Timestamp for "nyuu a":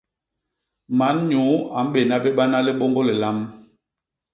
1.29-1.79